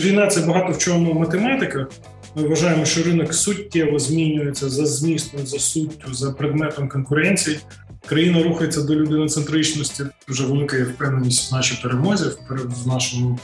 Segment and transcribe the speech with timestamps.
[0.00, 1.86] Війна це багато в чому математика.
[2.36, 7.58] Ми вважаємо, що ринок суттєво змінюється за змістом, за суттю, за предметом конкуренції.
[8.06, 10.04] Країна рухається до людиноцентричності.
[10.28, 13.38] Дуже велика є впевненість в нашій перемозі, в нашому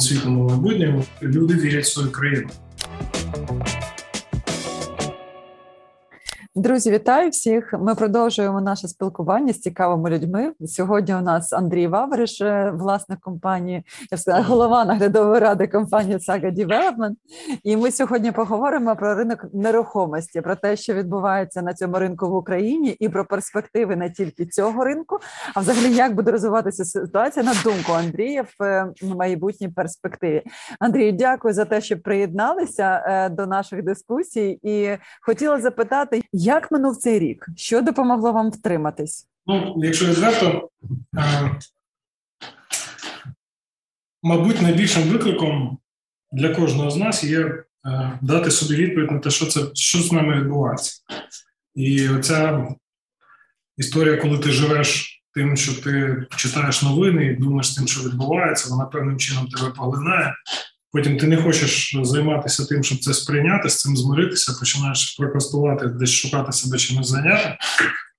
[0.00, 1.04] світому майбутньому.
[1.22, 2.48] Люди вірять в свою країну.
[6.58, 7.74] Друзі, вітаю всіх.
[7.80, 10.52] Ми продовжуємо наше спілкування з цікавими людьми.
[10.66, 16.54] Сьогодні у нас Андрій Вавриш, е, власник компанії, я сказала, голова наглядової ради компанії Saga
[16.54, 17.14] Development.
[17.64, 22.34] І ми сьогодні поговоримо про ринок нерухомості, про те, що відбувається на цьому ринку в
[22.34, 25.18] Україні, і про перспективи не тільки цього ринку,
[25.54, 30.42] а взагалі як буде розвиватися ситуація на думку Андрія в е, майбутній перспективі.
[30.80, 34.88] Андрій, дякую за те, що приєдналися е, до наших дискусій, і
[35.22, 36.22] хотіла запитати.
[36.46, 37.46] Як минув цей рік?
[37.56, 39.26] Що допомогло вам втриматись?
[39.46, 40.70] Ну, якщо відверто,
[44.22, 45.78] мабуть, найбільшим викликом
[46.32, 47.64] для кожного з нас є
[48.20, 51.02] дати собі відповідь на те, що це що з нами відбувається.
[51.74, 52.66] І оця
[53.76, 58.84] історія, коли ти живеш тим, що ти читаєш новини і думаєш тим, що відбувається, вона
[58.84, 60.34] певним чином тебе поглинає.
[60.96, 66.10] Потім ти не хочеш займатися тим, щоб це сприйняти, з цим змиритися, починаєш прокрастувати, десь
[66.10, 67.56] шукати себе чимось зайняти.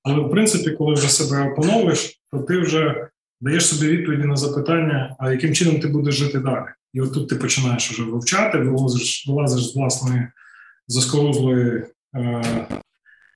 [0.04, 3.08] Але в принципі, коли вже себе опановуєш, то ти вже
[3.42, 6.66] даєш собі відповіді на запитання, а яким чином ти будеш жити далі.
[6.94, 10.28] І от тут ти починаєш вже вивчати, вилазиш, вилазиш з власної
[10.88, 11.84] заскорузлої
[12.16, 12.44] е,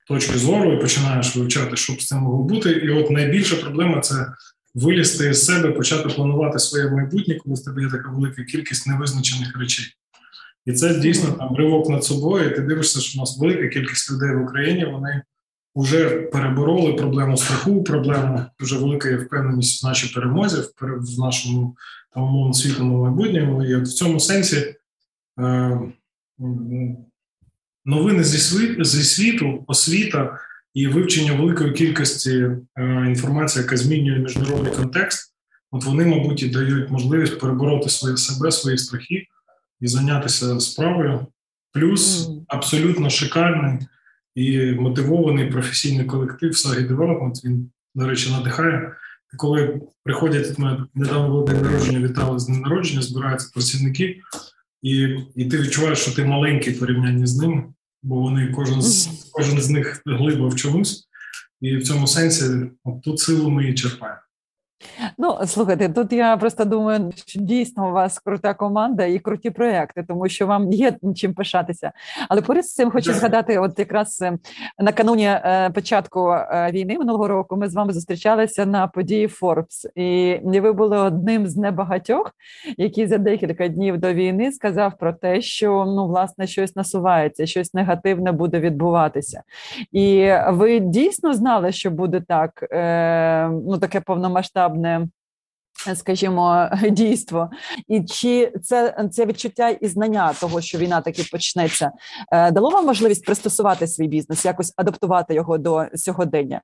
[0.08, 2.70] точки зору і починаєш вивчати, що б з цим могло бути.
[2.70, 4.26] І от найбільша проблема це
[4.74, 9.58] вилізти з себе, почати планувати своє майбутнє, коли в тебе є така велика кількість невизначених
[9.58, 9.86] речей.
[10.66, 12.50] І це дійсно там ривок над собою.
[12.50, 15.22] і Ти дивишся, що у нас велика кількість людей в Україні вони
[15.74, 21.76] вже перебороли проблему страху, проблему дуже велика впевненість в нашій перемозі, в нашому
[22.14, 23.64] там умовно світлому майбутньому.
[23.64, 24.74] І от в цьому сенсі
[25.40, 25.80] е,
[27.84, 30.38] новини зі світу, зі світу, освіта
[30.74, 32.58] і вивчення великої кількості е,
[33.06, 35.34] інформації, яка змінює міжнародний контекст,
[35.70, 39.26] от вони, мабуть, і дають можливість перебороти свої себе, свої страхи
[39.80, 41.26] і зайнятися справою.
[41.72, 43.78] Плюс абсолютно шикарний
[44.34, 48.92] і мотивований професійний колектив Sagi Development, Він, до речі, надихає.
[49.36, 54.20] Коли приходять ми недавно було день народження, вітали з днем народження, збираються працівники,
[54.82, 57.64] і і ти відчуваєш, що ти маленький в порівнянні з ними
[58.02, 61.08] бо вони кожен з кожен з них глибо в чомусь,
[61.60, 62.44] і в цьому сенсі
[62.84, 64.20] от тут силу ми і черпаємо.
[65.18, 70.04] Ну, слухайте, тут я просто думаю, що дійсно у вас крута команда і круті проекти,
[70.08, 71.92] тому що вам є чим пишатися.
[72.28, 74.38] Але поряд з цим хочу згадати, от якраз е,
[74.78, 79.86] накануні е, початку е, війни минулого року ми з вами зустрічалися на події Forbes.
[79.94, 82.32] і ви були одним з небагатьох,
[82.78, 87.74] які за декілька днів до війни сказав про те, що ну власне щось насувається, щось
[87.74, 89.42] негативне буде відбуватися.
[89.92, 92.68] І ви дійсно знали, що буде так,
[93.66, 95.01] ну таке повномасштабне масштабне.
[95.94, 97.50] Скажімо, дійство,
[97.88, 101.90] і чи це це відчуття і знання того, що війна таки почнеться,
[102.32, 106.60] е, дало вам можливість пристосувати свій бізнес, якось адаптувати його до сьогодення?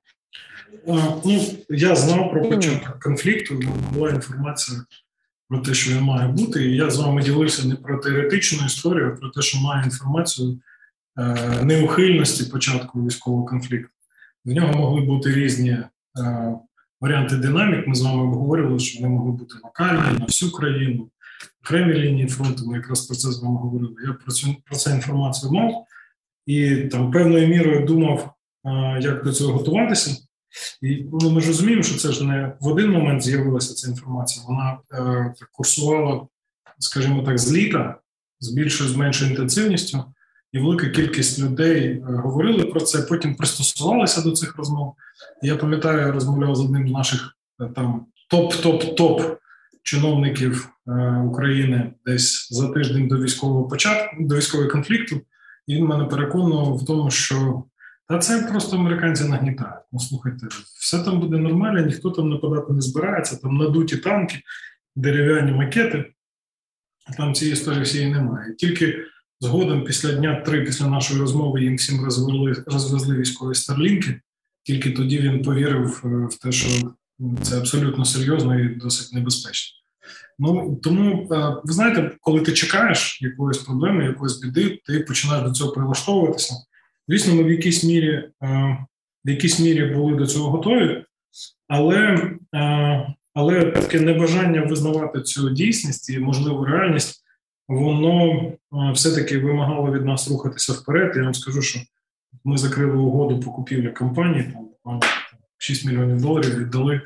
[0.87, 3.59] Ну я знав про початок конфлікту.
[3.93, 4.79] Була інформація
[5.49, 6.65] про те, що він має бути.
[6.65, 10.59] І я з вами ділився не про теоретичну історію, а про те, що має інформацію
[11.17, 13.89] е, неухильності початку військового конфлікту.
[14.45, 15.87] В нього могли бути різні е,
[17.01, 17.87] варіанти динамік.
[17.87, 21.09] Ми з вами обговорювали, що вони могли бути локальні на всю країну,
[21.63, 22.65] окремі лінії фронту.
[22.65, 23.95] Ми якраз про це з вами говорили.
[24.07, 25.85] Я про цю про це інформацію мав
[26.45, 28.33] і там певною мірою думав,
[29.01, 30.17] як до цього готуватися.
[30.81, 34.45] І ну, ми ж розуміємо, що це ж не в один момент з'явилася ця інформація.
[34.47, 36.27] Вона е, курсувала,
[36.79, 37.99] скажімо так, з літа
[38.39, 40.03] з більшою з меншою інтенсивністю
[40.51, 43.01] і велика кількість людей е, говорили про це.
[43.01, 44.95] Потім пристосувалися до цих розмов.
[45.41, 49.37] Я пам'ятаю, я розмовляв з одним з наших е, там топ-топ-топ
[49.83, 50.91] чиновників е,
[51.27, 55.21] України десь за тиждень до військового початку до військового конфлікту.
[55.67, 57.63] І він мене переконував в тому, що
[58.07, 59.83] та це просто американці нагнітають.
[59.91, 60.47] Ну слухайте,
[60.79, 64.41] все там буде нормально, ніхто там нападати не збирається, там надуті танки,
[64.95, 66.05] дерев'яні макети.
[67.17, 68.55] Там цієї історії всієї немає.
[68.55, 68.95] Тільки
[69.41, 74.21] Згодом, після дня три після нашої розмови, їм всім розвели, розвезли військові старлінки.
[74.63, 76.91] Тільки тоді він повірив е, в те, що
[77.41, 79.75] це абсолютно серйозно і досить небезпечно.
[80.39, 85.51] Ну тому е, ви знаєте, коли ти чекаєш якоїсь проблеми, якоїсь біди, ти починаєш до
[85.51, 86.53] цього прилаштовуватися.
[87.07, 88.77] Звісно, ми в якійсь мірі е,
[89.25, 91.03] в якійсь мірі були до цього готові,
[91.67, 92.29] але
[93.33, 97.18] але таке небажання визнавати цю дійсність і можливу реальність
[97.69, 98.51] воно
[98.93, 101.13] все-таки вимагало від нас рухатися вперед.
[101.15, 101.79] Я вам скажу, що
[102.43, 104.53] ми закрили угоду по купівлі компанії,
[104.85, 104.99] там
[105.57, 107.01] 6 мільйонів доларів віддали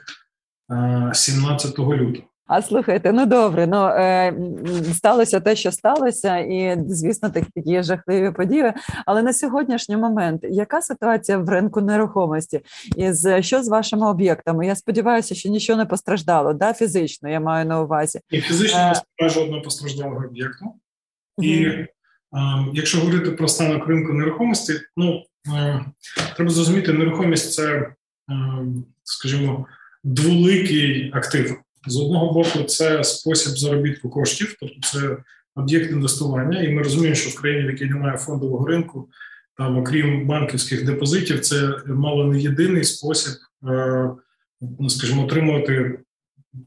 [1.14, 2.28] 17 лютого.
[2.48, 4.34] А слухайте, ну добре, ну е,
[4.94, 8.74] сталося те, що сталося, і звісно, такі такі жахливі події.
[9.06, 12.62] Але на сьогоднішній момент яка ситуація в ринку нерухомості?
[12.96, 14.68] І з що з вашими об'єктами?
[14.68, 18.20] Я сподіваюся, що нічого не постраждало, да, фізично я маю на увазі.
[18.30, 20.66] І фізично е, жодного постраждалого об'єкту.
[20.66, 21.48] Угу.
[21.48, 21.88] І е,
[22.74, 25.24] якщо говорити про станок ринку нерухомості, ну
[25.56, 25.86] е,
[26.36, 27.94] треба зрозуміти, нерухомість це, е,
[29.04, 29.66] скажімо,
[30.04, 31.63] дволикий актив.
[31.88, 35.18] З одного боку, це спосіб заробітку коштів, тобто це
[35.56, 39.10] об'єкт інвестування, і ми розуміємо, що в країні, в якій немає фондового ринку,
[39.58, 43.34] там, окрім банківських депозитів, це мало не єдиний спосіб,
[43.70, 44.10] е,
[44.80, 46.00] ну, скажімо, отримувати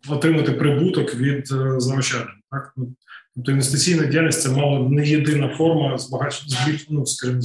[0.08, 2.28] отримати прибуток від е, заощаджень.
[2.50, 2.72] Так?
[2.76, 2.94] Ну,
[3.34, 6.42] тобто інвестиційна діяльність це мало не єдина форма збагач...
[6.90, 7.40] ну, скажімо,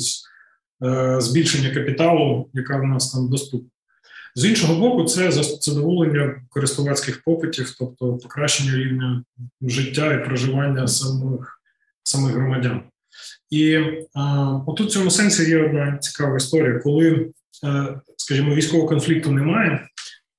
[0.83, 3.69] е, збільшення капіталу, яка в нас там доступна.
[4.35, 9.23] З іншого боку, це задоволення користувацьких попитів, тобто покращення рівня
[9.61, 11.61] життя і проживання самих
[12.03, 12.81] самих громадян.
[13.49, 13.79] І
[14.13, 16.79] а, отут в цьому сенсі є одна цікава історія.
[16.79, 17.29] Коли,
[17.63, 19.87] е, скажімо, військового конфлікту немає,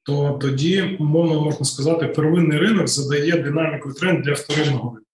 [0.02, 5.06] то тоді, мовно можна сказати, первинний ринок задає динаміку і тренд для вторинного ринку.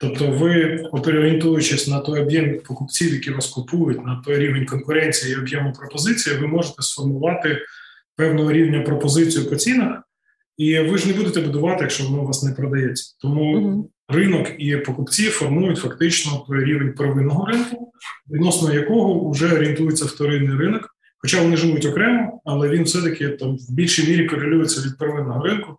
[0.00, 5.36] Тобто, ви орієнтуючись на той об'єм покупців, які вас купують, на той рівень конкуренції і
[5.36, 7.58] об'єму пропозиції, ви можете сформувати
[8.16, 10.02] певного рівня пропозицію по цінах,
[10.56, 13.16] і ви ж не будете будувати, якщо воно у вас не продається.
[13.20, 14.14] Тому uh-huh.
[14.16, 17.92] ринок і покупці формують фактично той рівень первинного ринку,
[18.30, 20.88] відносно якого вже орієнтується вторинний ринок.
[21.18, 25.78] Хоча вони живуть окремо, але він все-таки там в більшій мірі корелюється від первинного ринку,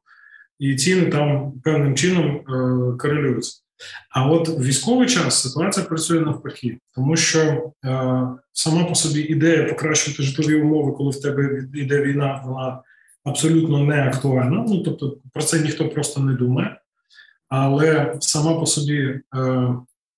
[0.60, 3.62] і ціни там певним чином е, корелюються.
[4.10, 7.72] А от в військовий час ситуація працює навпаки, тому що е,
[8.54, 12.82] сама по собі ідея покращувати житлові умови, коли в тебе йде війна, вона
[13.24, 14.66] абсолютно не актуальна.
[14.68, 16.78] Ну тобто про це ніхто просто не думає.
[17.50, 19.22] Але сама по собі е,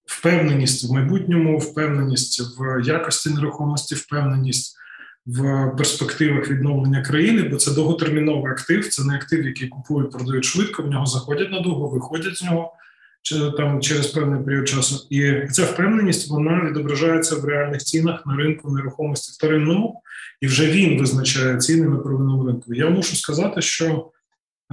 [0.05, 4.75] впевненість в майбутньому, впевненість в якості нерухомості, впевненість
[5.25, 10.83] в перспективах відновлення країни, бо це довготерміновий актив, це не актив, який купують, продають швидко.
[10.83, 12.73] В нього заходять надовго, виходять з нього
[13.57, 18.71] там через певний період часу, і ця впевненість вона відображається в реальних цінах на ринку
[18.71, 20.01] нерухомості вторинному,
[20.41, 22.73] і вже він визначає ціни на первинному ринку.
[22.73, 24.11] Я мушу сказати, що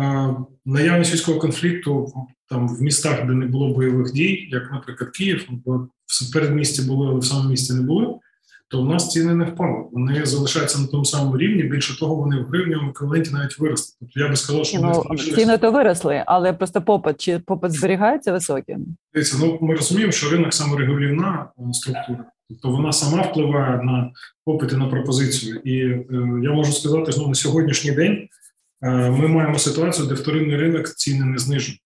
[0.01, 0.35] е,
[0.65, 2.13] наявність військового конфлікту
[2.49, 7.09] там в містах, де не було бойових дій, як, наприклад, Київ, бо в передмісті були,
[7.09, 8.15] але в самому місті не були
[8.69, 9.85] то в нас ціни не впали.
[9.93, 11.63] Вони залишаються на тому самому рівні.
[11.63, 13.97] Більше того, вони в гривневому еквіваленті навіть виросли.
[14.01, 18.33] Тобто я би сказав, що ну, ціни то виросли, але просто попит чи попит зберігається
[18.33, 18.87] високим.
[19.15, 24.11] Дивіться, ну ми розуміємо, що ринок саморегулівна е, структура, тобто вона сама впливає на
[24.45, 25.57] попит і на пропозицію.
[25.57, 26.05] І е,
[26.43, 28.29] я можу сказати, що на сьогоднішній день
[28.83, 31.79] е, ми маємо ситуацію, де вторинний ринок ціни не знижує.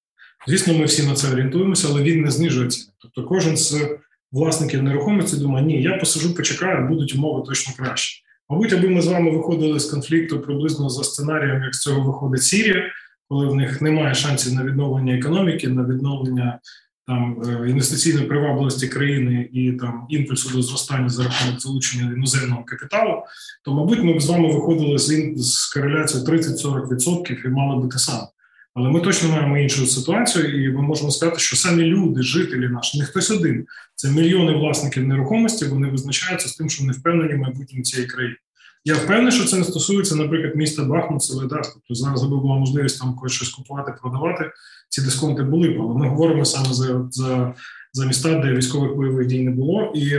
[0.48, 2.92] Звісно, ми всі на це орієнтуємося, але він не знижує ціни.
[2.98, 3.88] Тобто, кожен з
[4.32, 8.22] власників нерухомості думає, ні, я посажу, почекаю, будуть умови точно краще.
[8.48, 12.42] Мабуть, аби ми з вами виходили з конфлікту приблизно за сценарієм, як з цього виходить
[12.42, 12.82] Сірія,
[13.28, 16.60] коли в них немає шансів на відновлення економіки, на відновлення
[17.06, 23.22] там е, інвестиційної привабливості країни і там імпульсу до зростання за рахунок залучення іноземного капіталу,
[23.64, 27.98] то мабуть, ми б з вами виходили з з кореляцією 30-40% і мали би те
[27.98, 28.26] саме.
[28.74, 32.98] Але ми точно маємо іншу ситуацію, і ми можемо сказати, що самі люди, жителі наші,
[32.98, 35.64] не хтось один, це мільйони власників нерухомості.
[35.64, 38.36] Вони визначаються з тим, що вони впевнені в майбутньому цієї країни.
[38.84, 41.62] Я впевнений, що це не стосується, наприклад, міста Бахмут, Селедар.
[41.62, 44.50] Тобто зараз аби була можливість там когось щось купувати, продавати.
[44.88, 47.54] Ці дисконти були б, але ми говоримо саме за за,
[47.92, 49.92] за міста, де військових бойових дій не було.
[49.94, 50.16] І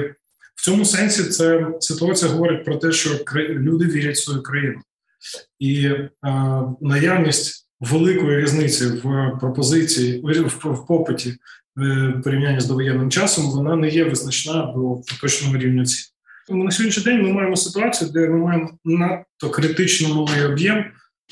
[0.56, 4.82] в цьому сенсі це ситуація говорить про те, що люди вірять в свою країну,
[5.60, 6.10] і е,
[6.82, 10.22] наявність великої різниці в пропозиції
[10.54, 11.34] в попиті
[11.76, 16.06] в порівнянні з довоєнним часом, вона не є визначна до поточного рівня цін.
[16.48, 20.86] Тому на сьогоднішній день ми маємо ситуацію, де ми маємо надто критично малий об'єм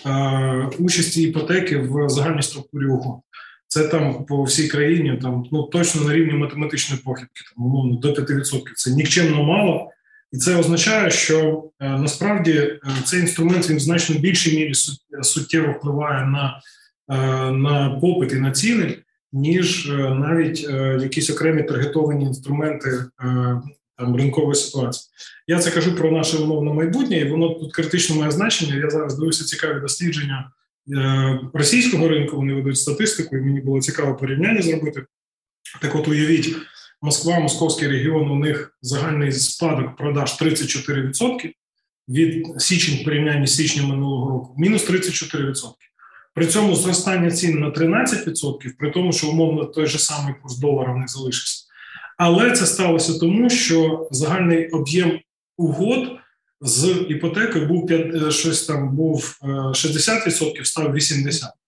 [0.05, 3.19] е, участі іпотеки в загальній структурі угод.
[3.67, 8.11] Це там по всій країні, там ну точно на рівні математичної похибки, там умовно до
[8.11, 8.61] 5%.
[8.75, 9.91] Це нікчемно мало.
[10.31, 14.73] І це означає, що е, насправді е, цей інструмент він в значно більшій мірі
[15.21, 16.61] суттєво впливає на
[17.09, 18.97] е, на попит і на ціни,
[19.33, 20.63] ніж навіть
[21.01, 23.05] якісь окремі таргетовані інструменти
[23.97, 25.11] там ринкової ситуації.
[25.47, 28.75] Я це кажу про наше умовне майбутнє, і воно тут критично має значення.
[28.75, 30.51] Я зараз дивлюся цікаві дослідження
[31.53, 32.35] російського ринку.
[32.35, 35.05] Вони ведуть статистику, і мені було цікаво порівняння зробити.
[35.81, 36.55] Так, от уявіть,
[37.01, 41.53] Москва, Московський регіон, у них загальний спадок продаж 34%,
[42.09, 45.53] від січень в порівнянні з січнем минулого року, мінус 34%.
[46.35, 50.93] При цьому зростання цін на 13%, при тому, що умовно той же самий курс долара
[50.93, 51.65] в них залишився.
[52.17, 55.19] Але це сталося тому, що загальний об'єм
[55.57, 56.17] угод
[56.61, 61.58] з іпотекою був е, щось там був 60%, е, став 80%.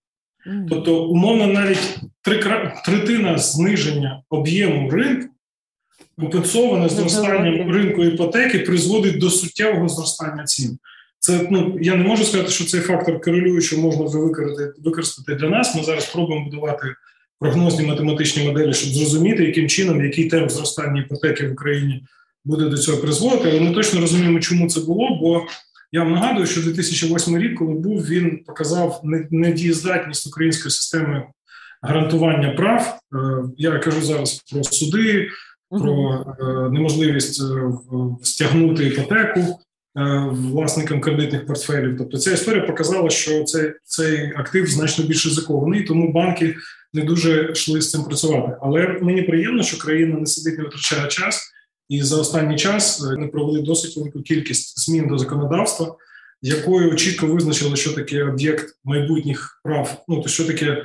[0.70, 1.98] Тобто, умовно, навіть
[2.86, 5.28] третина зниження об'єму ринку
[6.20, 10.78] компенсоване зростанням ринку іпотеки призводить до суттєвого зростання цін.
[11.20, 15.50] Це ну я не можу сказати, що цей фактор корелюючий можна вже використати використати для
[15.50, 15.76] нас.
[15.76, 16.88] Ми зараз пробуємо будувати
[17.40, 22.04] прогнозні математичні моделі, щоб зрозуміти, яким чином який темп зростання іпотеки в Україні
[22.46, 23.50] буде до цього призводити.
[23.50, 25.20] Але ми точно розуміємо, чому це було.
[25.22, 25.46] Бо
[25.92, 31.24] я вам нагадую, що 2008 рік, коли був, він показав недієздатність української системи
[31.82, 33.00] гарантування прав.
[33.14, 33.18] Е,
[33.58, 35.30] я кажу зараз про суди,
[35.70, 37.56] про е, неможливість е,
[38.24, 39.60] стягнути іпотеку
[40.32, 41.98] власникам кредитних портфелів.
[41.98, 46.56] Тобто, ця історія показала, що цей, цей актив значно більш ризикований, тому банки
[46.94, 48.58] не дуже йшли з цим працювати.
[48.62, 51.51] Але мені приємно, що країна не сидить, не витрачає час,
[51.92, 55.96] і за останній час вони провели досить велику кількість змін до законодавства,
[56.42, 60.04] якою чітко визначили, що таке об'єкт майбутніх прав.
[60.08, 60.84] Ну то що таке е,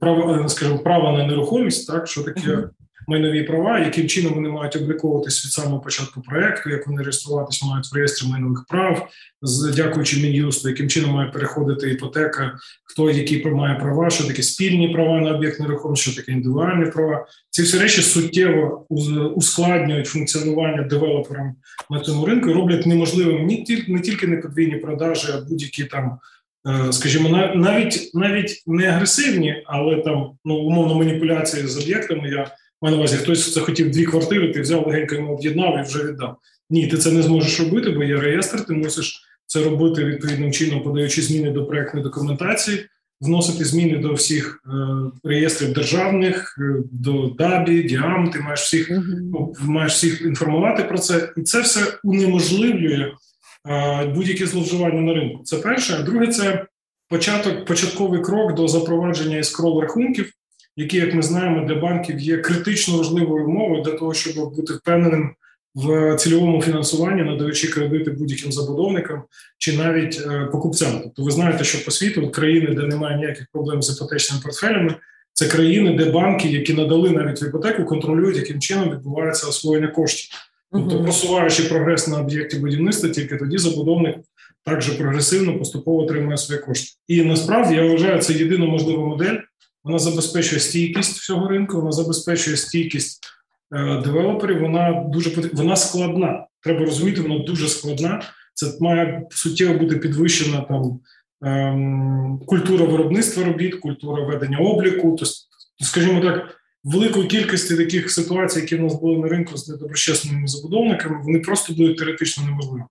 [0.00, 2.68] право, скажімо, право на нерухомість, так що таке
[3.06, 7.92] майнові права, яким чином вони мають обліковуватись від самого початку проекту, як вони реєструватись мають
[7.92, 9.08] в реєстрі майнових прав,
[9.76, 15.20] дякуючи мін'юсту, яким чином має переходити іпотека, хто які має права, що таке спільні права
[15.20, 17.26] на об'єкт нерухомості, що таке індивідуальні права.
[17.50, 18.86] Ці всі речі суттєво
[19.34, 21.54] ускладнюють функціонування девелоперам
[21.90, 25.84] на цьому ринку і роблять неможливим не тільки не тільки не подвійні продажі, а будь-які
[25.84, 26.18] там.
[26.68, 32.28] Е, скажімо, навіть навіть не агресивні, але там ну умовно маніпуляції з об'єктами.
[32.28, 32.50] Я
[32.82, 36.36] маю на увазі, хтось захотів дві квартири, ти взяв легенько йому об'єднав і вже віддав.
[36.70, 40.82] Ні, ти це не зможеш робити, бо є реєстр, ти мусиш це робити відповідним чином,
[40.82, 42.86] подаючи зміни до проектної документації,
[43.20, 44.70] вносити зміни до всіх е,
[45.24, 48.90] реєстрів державних, е, до ДАБІ, ДІАМ, ти маєш всіх
[49.32, 53.12] ну, маєш всіх інформувати про це, і це все унеможливлює
[53.68, 55.44] е, будь-які зловживання на ринку.
[55.44, 56.66] Це перше, а друге, це
[57.08, 60.32] початок, початковий крок до запровадження іскрол рахунків
[60.76, 65.34] які, як ми знаємо, для банків є критично важливою умовою для того, щоб бути впевненим
[65.74, 69.22] в цільовому фінансуванні, надаючи кредити будь-яким забудовникам
[69.58, 71.00] чи навіть е, покупцям.
[71.02, 74.94] Тобто, ви знаєте, що по світу країни, де немає ніяких проблем з іпотечними портфелями,
[75.32, 80.30] це країни, де банки, які надали навіть іпотеку, контролюють, яким чином відбувається освоєння коштів.
[80.72, 84.16] Тобто, просуваючи прогрес на об'єкті будівництва, тільки тоді забудовник
[84.64, 86.96] також прогресивно поступово отримує свої кошти.
[87.08, 89.36] І насправді я вважаю, це єдина можлива модель,
[89.86, 93.20] вона забезпечує стійкість всього ринку, вона забезпечує стійкість
[93.76, 94.60] е, девелоперів.
[94.60, 96.46] Вона дуже вона складна.
[96.60, 98.22] Треба розуміти, вона дуже складна.
[98.54, 101.00] Це має суттєво бути підвищена там
[101.42, 105.16] ем, культура виробництва робіт, культура ведення обліку.
[105.16, 105.26] То,
[105.84, 111.20] скажімо так, великої кількості таких ситуацій, які в нас були на ринку з недоброчесними забудовниками,
[111.24, 112.82] вони просто будуть теоретично неможливі.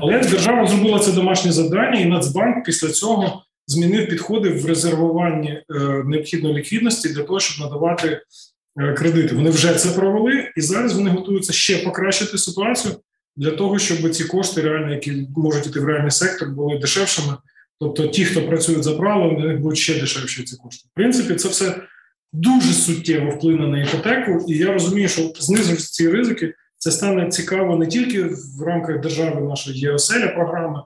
[0.00, 5.64] Але держава зробила це домашнє завдання, і Нацбанк після цього змінив підходи в резервуванні е,
[6.04, 8.20] необхідної ліквідності для того, щоб надавати
[8.80, 9.34] е, кредити.
[9.34, 12.94] Вони вже це провели, і зараз вони готуються ще покращити ситуацію
[13.36, 17.36] для того, щоб ці кошти, реально, які можуть іти в реальний сектор, були дешевшими.
[17.80, 20.88] Тобто, ті, хто працюють за правилом, для них будуть ще дешевші ці кошти.
[20.92, 21.82] В принципі, це все
[22.32, 27.76] дуже суттєво вплине на іпотеку, і я розумію, що знизивши ці ризики, це стане цікаво
[27.76, 28.22] не тільки
[28.58, 30.82] в рамках держави нашої ЄОСЕЛЯ програми,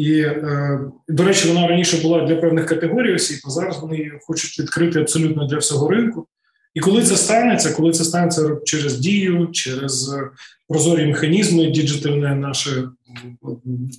[0.00, 4.12] і, е, до речі, вона раніше була для певних категорій осіб, а зараз вони її
[4.22, 6.26] хочуть відкрити абсолютно для всього ринку.
[6.74, 10.30] І коли це станеться, коли це станеться через дію, через е,
[10.68, 12.70] прозорі механізми, діджитальне наше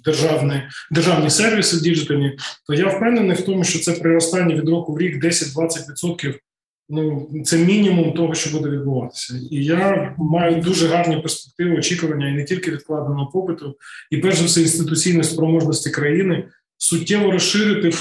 [0.05, 5.00] державне, державні сервіси діджитальні, то я впевнений в тому, що це приростання від року в
[5.00, 6.34] рік 10-20%
[6.91, 9.33] ну це мінімум того, що буде відбуватися.
[9.51, 13.77] І я маю дуже гарні перспективи очікування і не тільки відкладеного попиту,
[14.12, 17.91] і перш за все інституційної спроможності країни суттєво розширити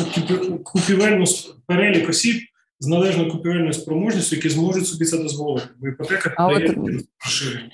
[0.64, 1.25] купівельну
[1.66, 2.37] перелік осіб
[2.80, 5.66] з належною купівельною спроможністю, які зможуть собі це дозволити.
[5.78, 6.75] Бо іпотека дає
[7.25, 7.70] розширення.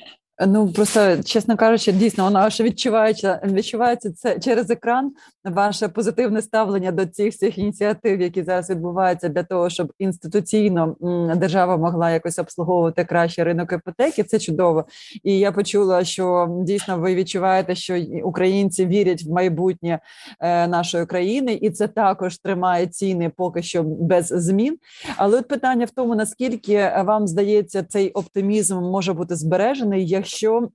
[0.47, 5.12] Ну просто чесно кажучи, дійсно вона аж відчувається відчувається це через екран.
[5.45, 10.97] Ваше позитивне ставлення до цих всіх ініціатив, які зараз відбуваються для того, щоб інституційно
[11.37, 14.23] держава могла якось обслуговувати краще ринок іпотеки.
[14.23, 14.85] Це чудово.
[15.25, 19.99] І я почула, що дійсно ви відчуваєте, що українці вірять в майбутнє
[20.40, 24.78] е, нашої країни, і це також тримає ціни поки що без змін.
[25.16, 30.68] Але от питання в тому, наскільки вам здається, цей оптимізм може бути збережений якщо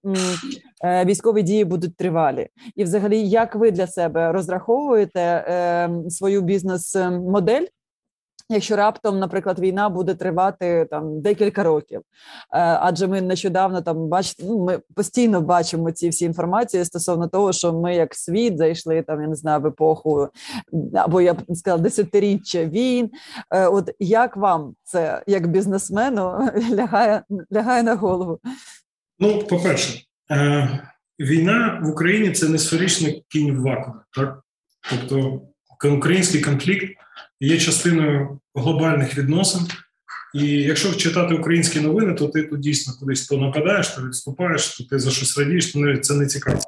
[0.83, 7.65] е, військові дії будуть тривалі, і взагалі, як ви для себе розраховуєте е, свою бізнес-модель?
[8.49, 12.03] Якщо раптом, наприклад, війна буде тривати там декілька років, е,
[12.59, 17.73] адже ми нещодавно там бачите, ну, ми постійно бачимо ці всі інформації стосовно того, що
[17.73, 20.27] ми як світ зайшли там, я не знаю, в епоху
[20.93, 23.09] або я б сказала, десятиріччя війн.
[23.49, 28.39] От як вам це як бізнесмену лягає лягає на голову?
[29.21, 30.01] Ну, по-перше,
[30.31, 30.69] е,
[31.19, 33.99] війна в Україні це не сферичний кінь в вакуумі.
[34.15, 34.39] Так?
[34.89, 35.41] Тобто
[35.89, 36.97] український конфлікт
[37.39, 39.61] є частиною глобальних відносин.
[40.33, 44.83] І якщо читати українські новини, то ти тут дійсно кудись то нападаєш, то відступаєш, то
[44.83, 46.59] ти за щось радієш, то навіть це не цікаво.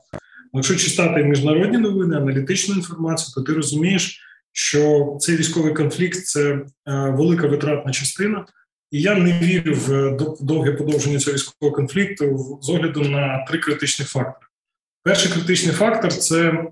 [0.53, 4.19] Якщо читати міжнародні новини, аналітичну інформацію, то ти розумієш,
[4.51, 6.61] що цей військовий конфлікт це е,
[7.09, 8.45] велика витратна частина.
[8.93, 14.05] І я не вірю в довге подовження цього військового конфлікту з огляду на три критичні
[14.05, 14.47] фактори.
[15.03, 16.67] Перший критичний фактор це е,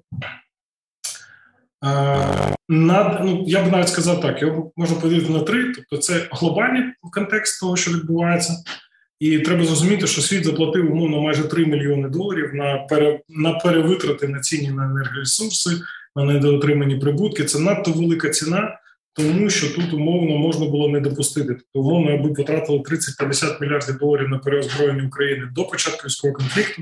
[2.69, 5.73] над, ну, я б навіть сказав так: його можна поділити на три.
[5.73, 8.53] Тобто, це глобальний контекст того, що відбувається,
[9.19, 14.27] і треба зрозуміти, що світ заплатив умовно майже 3 мільйони доларів на пере, на перевитрати
[14.27, 15.69] на ціні на енергоресурси,
[16.15, 17.43] на недоотримані прибутки.
[17.43, 18.80] Це надто велика ціна
[19.13, 21.47] тому що тут умовно можна було не допустити.
[21.47, 26.81] Тобто, умовно, аби потратили 30-50 мільярдів доларів на переозброєння України до початку військового конфлікту,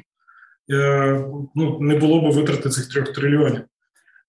[0.71, 3.61] е, ну не було б витрати цих трьох трильйонів.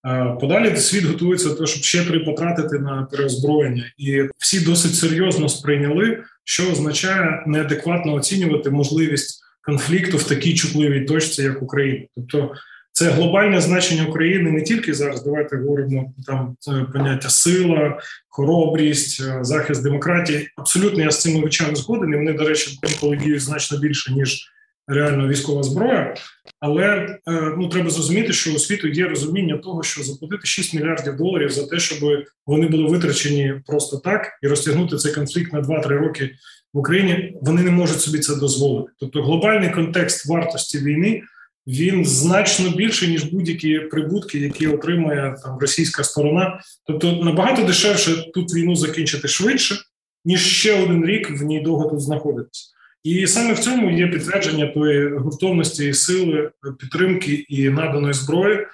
[0.06, 4.94] Е, подалі світ готується до того, щоб ще три потратити на переозброєння, і всі досить
[4.94, 12.06] серйозно сприйняли, що означає неадекватно оцінювати можливість конфлікту в такій чутливій точці, як Україна.
[12.16, 12.54] Тобто
[13.00, 15.24] це глобальне значення України не тільки зараз.
[15.24, 16.56] Давайте говоримо там
[16.92, 20.48] поняття сила, хоробрість, е, захист демократії.
[20.56, 22.12] Абсолютно я з цими речами згоден.
[22.12, 24.50] і Вони, до речі, інколи діють значно більше ніж
[24.88, 26.14] реально військова зброя.
[26.60, 27.18] Але е,
[27.58, 31.66] ну треба зрозуміти, що у світу є розуміння того, що заплатити 6 мільярдів доларів за
[31.66, 31.98] те, щоб
[32.46, 36.30] вони були витрачені просто так і розтягнути цей конфлікт на 2-3 роки
[36.74, 37.36] в Україні.
[37.42, 38.92] Вони не можуть собі це дозволити.
[38.98, 41.22] Тобто глобальний контекст вартості війни
[41.66, 46.60] він значно більше ніж будь-які прибутки, які отримує там російська сторона.
[46.86, 49.76] Тобто набагато дешевше тут війну закінчити швидше,
[50.24, 52.70] ніж ще один рік в ній довго тут знаходитися.
[53.02, 58.66] І саме в цьому є підтвердження тої гуртовності і сили підтримки і наданої зброї, е,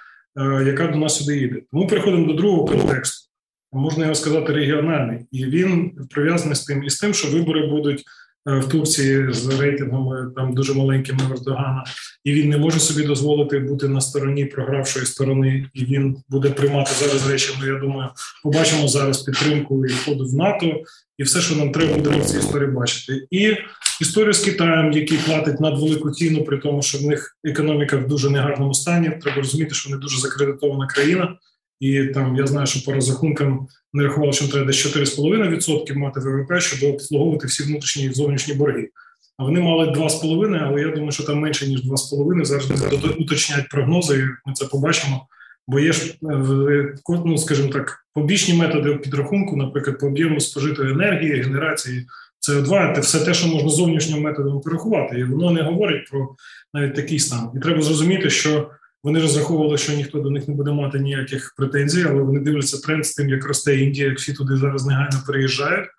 [0.65, 1.61] яка до нас сюди їде.
[1.71, 3.27] Тому переходимо до другого контексту.
[3.71, 8.03] Можна його сказати, регіональний, і він прив'язаний з тим і з тим, що вибори будуть
[8.47, 11.83] в Турції з рейтингами там дуже маленькими Ердогана,
[12.23, 16.91] і він не може собі дозволити бути на стороні програвшої сторони, і він буде приймати
[16.99, 17.53] зараз речі.
[17.61, 18.09] Ми я думаю,
[18.43, 20.81] побачимо зараз підтримку і входу в НАТО,
[21.17, 23.27] і все, що нам треба буде в цій історії бачити.
[23.31, 23.55] І
[24.01, 28.29] історію з Китаєм, який платить надвелику ціну, при тому, що в них економіка в дуже
[28.29, 29.11] негарному стані.
[29.21, 31.37] Треба розуміти, що вони дуже закредитована країна.
[31.79, 36.61] І там я знаю, що по розрахункам не рахували, що треба десь 4,5% мати ВВП,
[36.61, 38.89] щоб обслуговувати всі внутрішні і зовнішні борги.
[39.37, 42.45] А вони мали 2,5%, але я думаю, що там менше ніж 2,5%.
[42.45, 42.71] Зараз
[43.19, 44.17] уточнять прогнози.
[44.17, 45.27] і Ми це побачимо.
[45.67, 51.41] Бо є ж е, ну, скажімо так, побічні методи підрахунку, наприклад, по об'єму спожитої енергії,
[51.41, 52.05] генерації
[52.49, 56.35] СО2, це все те, що можна зовнішнім методом порахувати, і воно не говорить про
[56.73, 57.49] навіть такий стан.
[57.55, 58.69] І треба зрозуміти, що
[59.03, 63.05] вони розраховували, що ніхто до них не буде мати ніяких претензій, але вони дивляться тренд
[63.05, 65.89] з тим, як росте Індія, як всі туди зараз негайно переїжджають,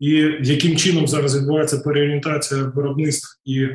[0.00, 0.10] і
[0.42, 3.68] яким чином зараз відбувається переорієнтація виробництв і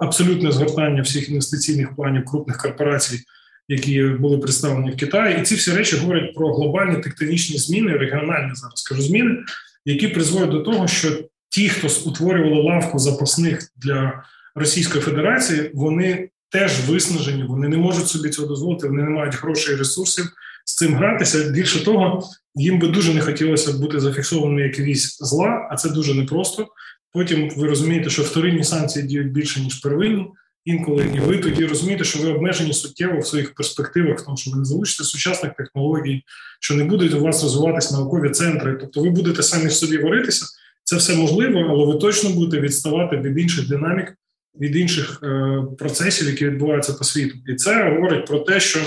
[0.00, 3.20] абсолютне згортання всіх інвестиційних планів крупних корпорацій,
[3.68, 8.54] які були представлені в Китаї, і ці всі речі говорять про глобальні тектонічні зміни, регіональні
[8.54, 9.36] зараз скажу зміни,
[9.84, 11.08] які призводять до того, що
[11.48, 14.22] ті, хто утворювали лавку запасних для
[14.54, 19.74] Російської Федерації, вони теж виснажені, вони не можуть собі цього дозволити, вони не мають грошей
[19.74, 20.24] і ресурсів
[20.64, 21.50] з цим гратися.
[21.50, 22.22] Більше того,
[22.54, 26.66] їм би дуже не хотілося бути зафіксованими як вісь зла, а це дуже непросто.
[27.12, 30.26] Потім ви розумієте, що вторинні санкції діють більше ніж первинні.
[30.64, 34.50] Інколи і ви тоді розумієте, що ви обмежені суттєво в своїх перспективах, в тому, що
[34.50, 36.22] ви не залучите сучасних технологій,
[36.60, 38.76] що не будуть у вас розвиватися наукові центри.
[38.80, 40.46] Тобто, ви будете самі собі варитися.
[40.84, 44.14] Це все можливо, але ви точно будете відставати від інших динамік,
[44.60, 47.38] від інших е, процесів, які відбуваються по світу.
[47.46, 48.80] І це говорить про те, що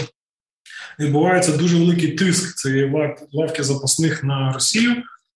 [0.99, 2.93] відбувається дуже великий тиск цієї
[3.33, 4.95] лавки запасних на Росію,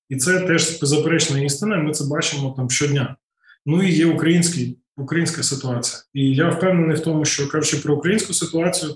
[0.09, 1.77] і це теж беззаперечна істина.
[1.77, 3.15] Ми це бачимо там щодня.
[3.65, 6.01] Ну і є український українська ситуація.
[6.13, 8.95] І я впевнений в тому, що кажучи про українську ситуацію,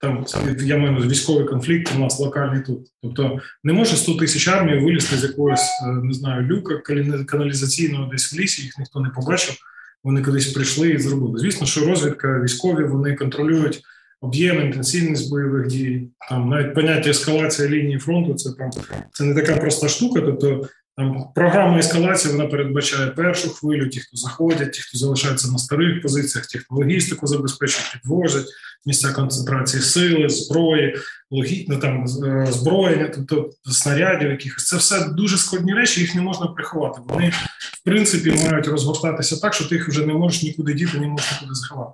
[0.00, 0.26] там
[0.60, 2.88] я маю військовий конфлікт у нас локальний тут.
[3.02, 6.78] Тобто не може 100 тисяч армії вилізти з якогось е, не знаю люка
[7.26, 8.62] каналізаційного десь в лісі.
[8.62, 9.56] Їх ніхто не побачив.
[10.04, 11.38] Вони кудись прийшли і зробили.
[11.38, 13.82] Звісно, що розвідка військові вони контролюють
[14.20, 16.08] об'єм, інтенсивність бойових дій.
[16.28, 18.34] Там навіть поняття ескалація лінії фронту.
[18.34, 18.70] Це там
[19.12, 20.20] це не така проста штука.
[20.20, 25.58] Тобто там програма ескалації вона передбачає першу хвилю, ті, хто заходять, ті, хто залишаються на
[25.58, 28.46] старих позиціях, ті, хто логістику забезпечують, підвозять
[28.86, 30.96] місця концентрації сили, зброї,
[31.30, 31.66] логі...
[31.68, 36.46] ну, там е, зброєння, тобто снарядів, якихось це все дуже складні речі, їх не можна
[36.46, 37.00] приховати.
[37.08, 41.06] Вони в принципі мають розгортатися так, що ти їх вже не можеш нікуди діти, не
[41.06, 41.92] можеш нікуди заховати.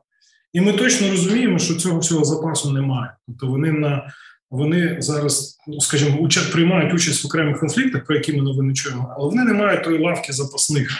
[0.52, 3.14] І ми точно розуміємо, що цього всього запасу немає.
[3.26, 4.12] Тобто вони на
[4.50, 9.14] вони зараз, ну, скажімо, уча приймають участь в окремих конфліктах, про які ми новини чуємо,
[9.16, 10.90] але вони не мають тої лавки запасних.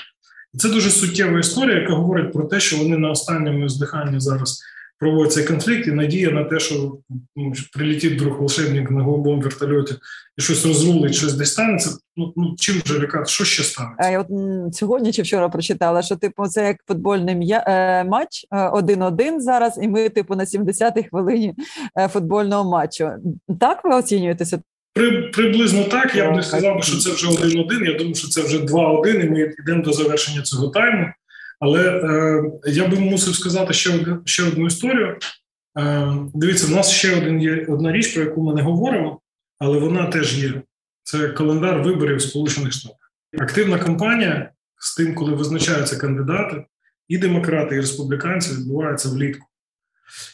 [0.54, 4.62] І це дуже суттєва історія, яка говорить про те, що вони на останньому здиханні зараз
[5.00, 6.98] проводить цей конфлікт, і надія на те, що
[7.36, 9.94] ну, прилетить друг волшебник на голубому вертольоті
[10.38, 11.90] і щось розрулить, щось десь станеться.
[12.16, 14.10] Ну ну чим вже лякати, що ще станеться?
[14.12, 14.26] А от
[14.76, 19.88] сьогодні чи вчора прочитала, що типу це як футбольний е, матч е, один-один зараз, і
[19.88, 21.54] ми, типу, на 70-й хвилині
[21.98, 23.10] е, футбольного матчу.
[23.60, 24.60] Так ви оцінюєтеся?
[24.94, 26.14] При, приблизно так.
[26.14, 27.84] Я б не сказав, що це вже один-один.
[27.84, 31.06] Я думаю, що це вже два-один, і ми йдемо до завершення цього тайму.
[31.60, 35.16] Але е, я би мусив сказати ще ще одну історію.
[35.78, 39.20] Е, Дивіться, в нас ще один є одна річ, про яку ми не говоримо,
[39.58, 40.62] але вона теж є.
[41.02, 42.96] Це календар виборів Сполучених Штатів.
[43.38, 46.64] Активна кампанія з тим, коли визначаються кандидати,
[47.08, 49.46] і демократи, і республіканці відбувається влітку.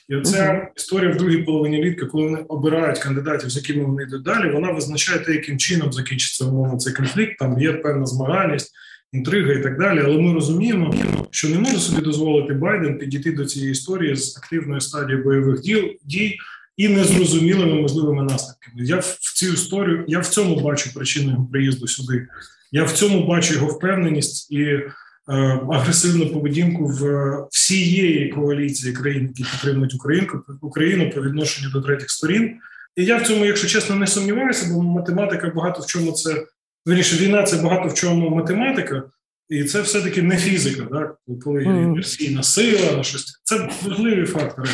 [0.09, 0.67] І оця uh-huh.
[0.77, 4.71] історія в другій половині літка, коли вони обирають кандидатів, з якими вони йдуть далі, вона
[4.71, 7.39] визначає те, яким чином закінчиться умовно цей конфлікт.
[7.39, 8.73] Там є певна змагальність
[9.17, 10.03] інтрига і так далі.
[10.05, 10.95] Але ми розуміємо,
[11.31, 15.85] що не може собі дозволити Байден підійти до цієї історії з активної стадії бойових діл
[16.05, 16.39] дій
[16.77, 18.77] і незрозумілими можливими наслідками.
[18.77, 22.27] Я в цю історію, я в цьому бачу причину його приїзду сюди.
[22.73, 24.91] Я в цьому бачу його впевненість і е,
[25.73, 27.03] агресивну поведінку в
[27.51, 32.55] всієї коаліції країн, які підтримують Українку Україну по відношенню до третіх сторін.
[32.97, 36.47] І я в цьому, якщо чесно, не сумніваюся, бо математика багато в чому це
[36.87, 39.03] Вірніше, війна це багато в чому математика,
[39.49, 41.17] і це все-таки не фізика, так?
[41.45, 43.41] коли є інверсійна сила, на щось.
[43.45, 44.69] Це важливі фактори.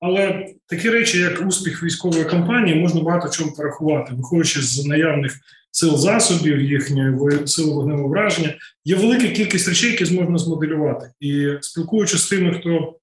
[0.00, 5.32] Але такі речі, як успіх військової кампанії, можна багато чому порахувати, виходячи з наявних
[5.70, 11.10] сил засобів, їхньої сили вогневого враження, є велика кількість речей, які можна змоделювати.
[11.20, 12.98] І спілкуючись з тими, хто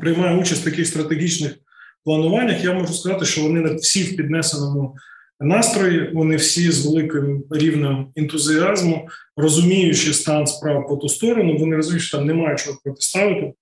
[0.00, 1.52] приймає участь в таких стратегічних
[2.04, 4.96] плануваннях, я можу сказати, що вони всі в піднесеному
[5.42, 6.10] настрої.
[6.14, 12.18] Вони всі з великим рівнем ентузіазму, розуміючи стан справ по ту сторону, вони розуміють, що
[12.18, 13.52] там немає чого протиставити.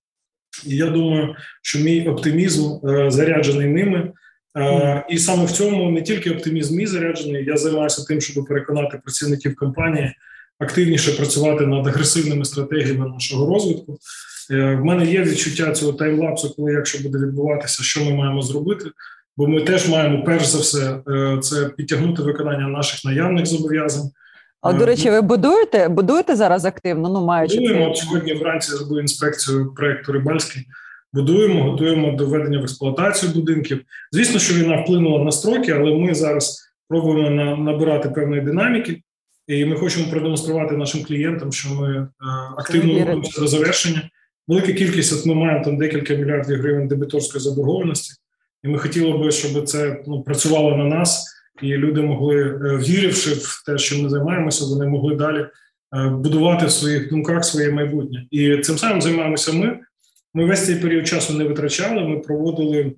[0.65, 4.11] І я думаю, що мій оптимізм е, заряджений ними.
[4.57, 8.97] Е, і саме в цьому не тільки оптимізм мій заряджений, я займаюся тим, щоб переконати
[9.03, 10.13] працівників компанії
[10.59, 13.97] активніше працювати над агресивними стратегіями нашого розвитку.
[14.51, 18.85] Е, в мене є відчуття цього таймлапсу, коли якщо буде відбуватися, що ми маємо зробити.
[19.37, 24.09] Бо ми теж маємо перш за все е, це підтягнути виконання наших наявних зобов'язань.
[24.61, 27.09] А до речі, ви будуєте будуєте зараз активно?
[27.09, 28.33] Ну маючи будуємо От сьогодні.
[28.33, 30.65] Вранці зробив інспекцію проекту Рибальський.
[31.13, 33.81] Будуємо, готуємо до введення в експлуатацію будинків.
[34.11, 39.01] Звісно, що війна вплинула на строки, але ми зараз пробуємо на, набирати певної динаміки,
[39.47, 42.07] і ми хочемо продемонструвати нашим клієнтам, що ми е,
[42.57, 44.09] активно рухаємося до завершення.
[44.47, 48.13] Велика кількість от ми маємо там декілька мільярдів гривень дебіторської заборгованості.
[48.63, 51.27] І ми хотіли би, щоб це ну, працювало на нас,
[51.61, 56.65] і люди могли, е, віривши в те, що ми займаємося, вони могли далі е, будувати
[56.65, 58.25] в своїх думках своє майбутнє.
[58.31, 59.79] І цим самим займаємося ми.
[60.33, 62.07] Ми весь цей період часу не витрачали.
[62.07, 62.93] Ми проводили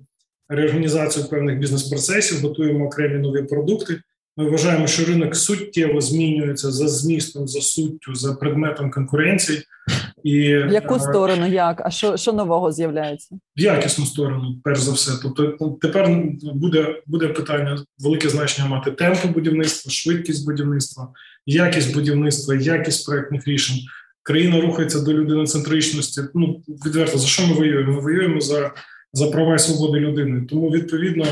[0.48, 4.00] реорганізацію певних бізнес-процесів, готуємо окремі нові продукти.
[4.36, 9.62] Ми вважаємо, що ринок суттєво змінюється за змістом, за суттю, за предметом конкуренції.
[10.24, 11.82] І в яку сторону як?
[11.84, 13.36] А що що нового з'являється?
[13.56, 15.12] В якісну сторону, перш за все.
[15.22, 16.22] Тобто, ну, тепер
[16.54, 21.08] буде буде питання велике значення мати темпу будівництва, швидкість будівництва,
[21.46, 23.76] якість будівництва, якість проектних рішень.
[24.22, 26.20] Країна рухається до людиноцентричності.
[26.34, 27.92] Ну відверто за що ми воюємо?
[27.92, 28.72] Ми воюємо за
[29.12, 30.46] за права і свободи людини.
[30.50, 31.24] Тому відповідно.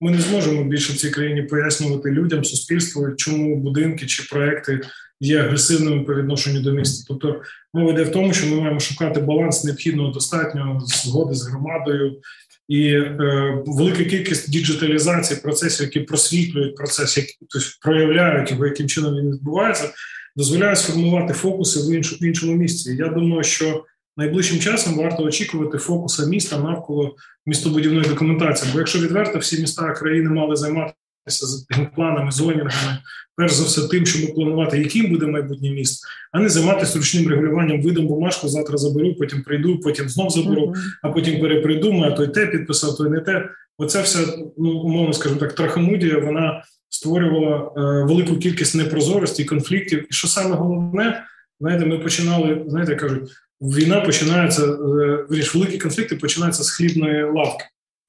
[0.00, 4.80] Ми не зможемо більше в цій країні пояснювати людям, суспільству, чому будинки чи проекти
[5.20, 7.04] є агресивними по відношенню до міста.
[7.08, 7.42] Тобто
[7.74, 12.20] мова йде в тому, що ми маємо шукати баланс необхідного достатньо згоди з громадою.
[12.68, 19.14] І е, велика кількість діджиталізації процесів, які просвітлюють процес, які тобто, проявляють його, яким чином
[19.16, 19.92] він відбувається,
[20.36, 22.96] дозволяє сформувати фокуси в іншому іншому місці.
[22.98, 23.84] Я думаю, що
[24.16, 28.70] найближчим часом варто очікувати фокуса міста навколо містобудівної документації.
[28.72, 30.96] Бо якщо відверто, всі міста країни мали займатися
[31.28, 32.98] з планами, зонінгами,
[33.36, 37.82] перш за все, тим, щоб планувати, яким буде майбутнє місто, а не займатися ручним регулюванням
[37.82, 42.96] видом бумажку, завтра заберу, потім прийду, потім знов заберу, а потім перепридумаю, той те підписав,
[42.96, 43.48] той не те.
[43.78, 44.18] Оця вся
[44.58, 50.06] ну умовно скажімо так, трахомудія, вона створювала е, велику кількість непрозорості, конфліктів.
[50.10, 51.24] І що саме головне,
[51.60, 57.64] знаєте, ми починали, знаєте, кажуть, війна починається, е, великі конфлікти починаються з хлібної лавки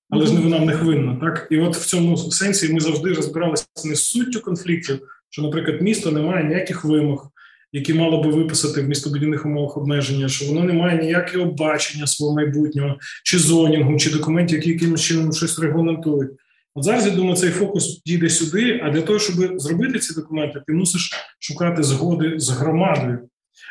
[0.10, 1.18] але ж не вона в них винна.
[1.22, 5.82] Так і от в цьому сенсі ми завжди розбиралися не з суттю конфліктів, що, наприклад,
[5.82, 7.32] місто не має ніяких вимог,
[7.72, 12.36] які мало би виписати в містобудівних умовах обмеження, що воно не має ніякого бачення свого
[12.36, 16.32] майбутнього, чи зонінгу, чи документів, які якимось чином щось регламентують.
[16.76, 18.82] От зараз я думаю, цей фокус дійде сюди.
[18.84, 23.20] А для того, щоб зробити ці документи, ти мусиш шукати згоди з громадою,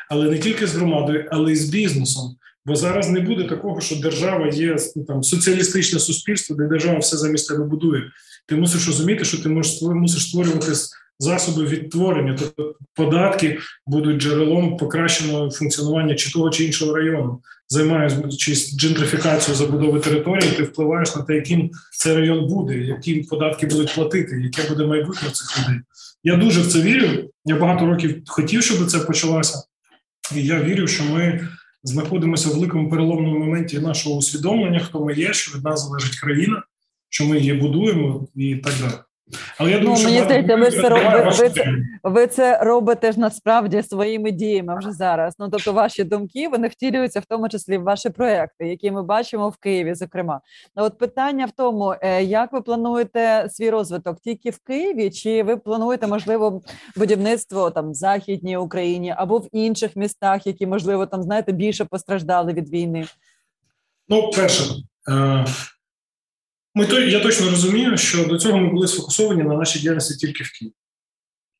[0.09, 2.35] але не тільки з громадою, але й з бізнесом.
[2.65, 4.75] Бо зараз не буде такого, що держава є
[5.07, 8.03] там соціалістичне суспільство, де держава все замість тебе будує.
[8.47, 10.71] Ти мусиш розуміти, що ти мусиш створювати
[11.19, 17.41] засоби відтворення, тобто податки будуть джерелом покращеного функціонування чи того чи іншого району.
[17.69, 23.95] Займаючись джентрифікацією забудови території, ти впливаєш на те, яким цей район буде, які податки будуть
[23.95, 25.81] платити, яке буде майбутнє цих людей.
[26.23, 27.29] Я дуже в це вірю.
[27.45, 29.63] Я багато років хотів, щоб це почалося,
[30.35, 31.47] і я вірю, що ми
[31.83, 36.63] знаходимося в великому переломному моменті нашого усвідомлення, хто ми є, що від нас залежить країна,
[37.09, 38.93] що ми її будуємо і так далі.
[39.57, 41.65] Але я думаю, ну, мені здається, ви це ви, ви, це,
[42.03, 45.35] ви це робите ж насправді своїми діями вже зараз.
[45.39, 49.49] Ну тобто, ваші думки вони втілюються в тому числі в ваші проекти, які ми бачимо
[49.49, 49.93] в Києві.
[49.93, 50.41] Зокрема,
[50.75, 55.43] ну, от питання в тому, е, як ви плануєте свій розвиток тільки в Києві, чи
[55.43, 56.61] ви плануєте можливо
[56.95, 62.53] будівництво там в західній Україні або в інших містах, які можливо там знаєте більше постраждали
[62.53, 63.05] від війни?
[64.09, 64.63] Ну, перше.
[65.09, 65.45] Е,
[66.77, 70.43] ми то я точно розумію, що до цього ми були сфокусовані на нашій діяльності тільки
[70.43, 70.73] в Києві.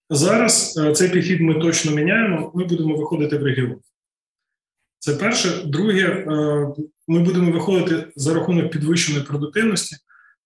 [0.10, 2.52] Зараз е, цей підхід ми точно міняємо.
[2.56, 3.76] Ми будемо виходити в регіон.
[5.00, 5.50] Це перше.
[5.66, 6.26] Друге, е,
[7.08, 9.96] ми будемо виходити за рахунок підвищеної продуктивності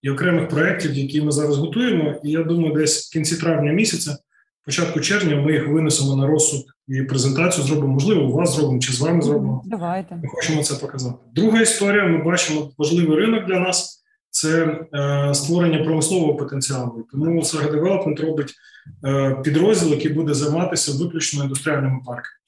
[0.01, 2.21] і окремих проєктів, які ми зараз готуємо.
[2.23, 4.17] І я думаю, десь в кінці травня місяця,
[4.65, 7.93] початку червня, ми їх винесемо на розсуд і презентацію зробимо.
[7.93, 9.63] Можливо, у вас зробимо чи з вами зробимо.
[9.65, 10.15] Давайте.
[10.15, 11.15] Ми хочемо це показати.
[11.36, 14.01] Друга історія: ми бачимо важливий ринок для нас
[14.32, 17.08] це е, створення промислового потенціалу.
[17.12, 18.54] Тому Sega Development робить
[19.06, 22.41] е, підрозділ, який буде займатися виключно індустріальними парками.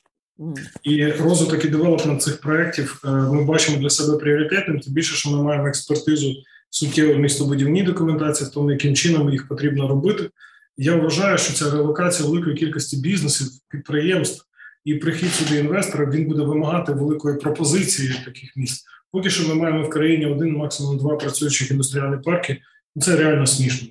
[0.83, 5.29] І розвиток і девелопмент цих проєктів е, ми бачимо для себе пріоритетним, тим більше, що
[5.29, 6.33] ми маємо експертизу
[6.69, 10.29] суттєво в містобудівній документації, в тому, яким чином їх потрібно робити.
[10.77, 14.45] Я вважаю, що ця релокація великої кількості бізнесів, підприємств
[14.85, 18.85] і прихід сюди інвестора він буде вимагати великої пропозиції таких міст.
[19.13, 22.57] Поки що ми маємо в країні один, максимум два працюючих індустріальні парки.
[22.99, 23.87] Це реально смішно.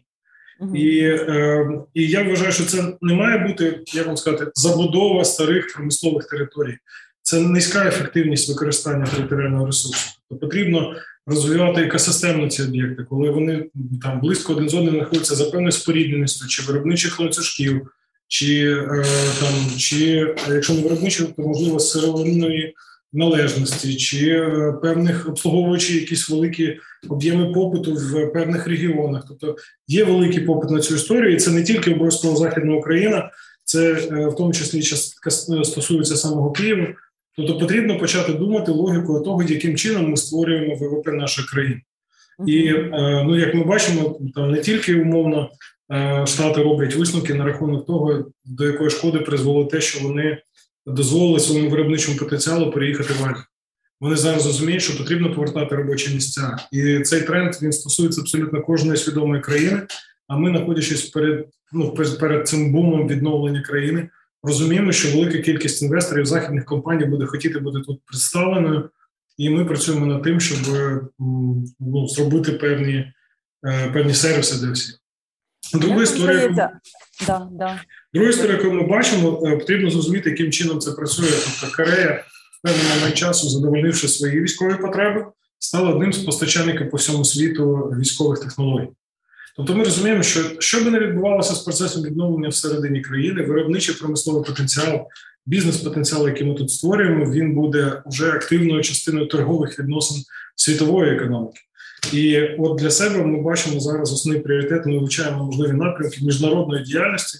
[0.61, 0.77] Uh-huh.
[0.77, 5.73] І е, і я вважаю, що це не має бути, як вам сказати, забудова старих
[5.75, 6.77] промислових територій.
[7.23, 10.11] Це низька ефективність використання територіального ресурсу.
[10.29, 10.95] Тобто потрібно
[11.27, 13.71] розвивати екосистемно ці об'єкти, коли вони
[14.03, 17.91] там близько один з одним знаходяться за певною спорідненістю, чи виробничих ланцюжків,
[18.29, 19.05] чи е,
[19.41, 22.75] там, чи якщо не виробничих, то можливо сировинної
[23.13, 29.25] належності чи е, певних обслуговуючи якісь великі об'єми попиту в певних регіонах.
[29.29, 29.57] Тобто
[29.89, 33.31] є великий попит на цю історію, і це не тільки обов'язково західна Україна,
[33.65, 36.87] це е, в тому числі частка стосується самого Києва.
[37.37, 41.81] Тобто потрібно почати думати логікою того, яким чином ми створюємо ВВП нашої країни.
[42.47, 42.91] І е,
[43.27, 45.51] ну як ми бачимо, там не тільки умовно
[46.27, 50.39] штати роблять висновки на рахунок того, до якої шкоди призвело те, що вони
[50.87, 53.45] дозволили своєму виробничому потенціалу переїхати в Альфа.
[54.01, 58.97] Вони зараз розуміють, що потрібно повертати робочі місця, і цей тренд він стосується абсолютно кожної
[58.97, 59.83] свідомої країни.
[60.29, 64.09] А ми, знаходячись перед ну перед цим бумом відновлення країни,
[64.43, 68.91] розуміємо, що велика кількість інвесторів західних компаній буде хотіти бути тут представленою,
[69.39, 70.59] і ми працюємо над тим, щоб
[71.81, 73.13] ну, зробити певні
[73.67, 74.99] е, певні сервіси для всіх.
[75.75, 76.71] Друга історія.
[77.27, 77.81] Да, да.
[78.15, 81.31] Друга історія, яку ми бачимо, е, потрібно зрозуміти, яким чином це працює.
[81.45, 82.25] Тобто Корея
[82.59, 85.27] в певний часу, задовольнивши свої військові потреби,
[85.59, 88.89] стала одним з постачальників по всьому світу військових технологій.
[89.57, 94.45] Тобто ми розуміємо, що що би не відбувалося з процесом відновлення всередині країни, виробничий промисловий
[94.45, 95.07] потенціал,
[95.47, 100.23] бізнес-потенціал, який ми тут створюємо, він буде вже активною частиною торгових відносин
[100.57, 101.61] світової економіки.
[102.13, 104.87] І от для себе ми бачимо зараз основний пріоритет.
[104.87, 107.39] Ми вивчаємо можливі напрямки міжнародної діяльності,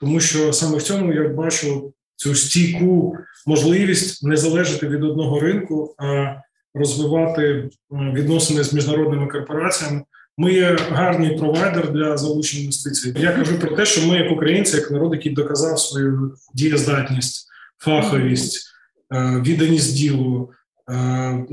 [0.00, 3.16] тому що саме в цьому я бачу цю стійку
[3.46, 6.34] можливість не залежати від одного ринку, а
[6.74, 10.02] розвивати е, відносини з міжнародними корпораціями.
[10.38, 13.14] Ми є гарний провайдер для залучення інвестицій.
[13.18, 18.66] Я кажу про те, що ми, як українці, як народ, який доказав свою дієздатність, фаховість,
[19.14, 20.50] е, відданість ділу,
[20.90, 21.46] е,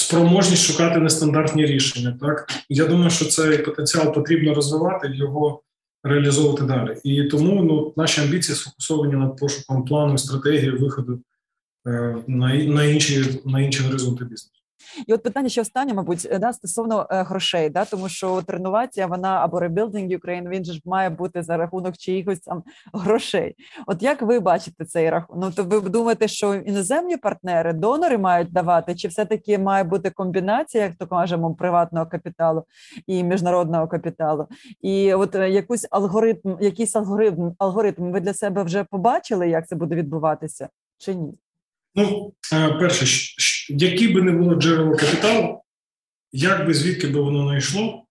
[0.00, 2.18] спроможність шукати нестандартні рішення.
[2.20, 5.62] Так я думаю, що цей потенціал потрібно розвивати, його
[6.04, 6.96] реалізовувати далі.
[7.04, 11.20] І тому ну, наші амбіції сфокусовані над пошуком плану, стратегії виходу
[11.86, 14.59] е, на на інші на інші горизонти бізнесу.
[15.06, 19.28] І от питання ще останнє, мабуть, да, стосовно е, грошей, да, тому що реновація вона
[19.28, 22.62] або rebuilding Ukraine, він же ж має бути за рахунок чиїхось там
[22.92, 23.56] грошей.
[23.86, 25.44] От як ви бачите цей рахунок?
[25.44, 30.84] Ну, то ви думаєте, що іноземні партнери, донори мають давати, чи все-таки має бути комбінація,
[30.84, 32.64] як то кажемо, приватного капіталу
[33.06, 34.46] і міжнародного капіталу?
[34.80, 39.76] І от е, якийсь алгоритм, якийсь алгоритм, алгоритм ви для себе вже побачили, як це
[39.76, 41.34] буде відбуватися, чи ні?
[41.94, 43.06] Ну, е, перше,
[43.68, 45.60] які би не було джерело капіталу,
[46.32, 48.04] як би звідки би воно не йшло,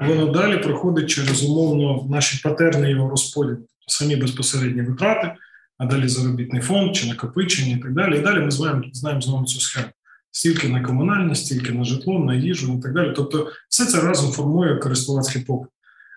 [0.00, 5.32] воно далі проходить через умовно наші патерни його розподіл, самі безпосередні витрати,
[5.78, 8.18] а далі заробітний фонд чи накопичення і так далі.
[8.18, 9.86] І далі ми знаємо, знаємо знову цю схему.
[10.30, 13.12] Стільки на комунальність, стільки на житло, на їжу і так далі.
[13.16, 15.70] Тобто, все це разом формує користувацький попит.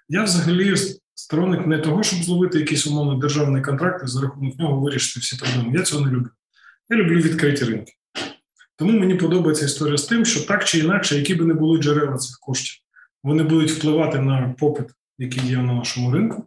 [0.10, 0.76] Я взагалі
[1.16, 5.38] сторонник не того, щоб зловити якийсь умовно державний контракт і за рахунок нього вирішити всі
[5.38, 5.78] проблеми.
[5.78, 6.30] Я цього не люблю.
[6.90, 7.94] Я люблю відкриті ринки.
[8.76, 12.18] Тому мені подобається історія з тим, що так чи інакше, які би не були джерела
[12.18, 12.76] цих коштів,
[13.24, 16.46] вони будуть впливати на попит, який є на нашому ринку.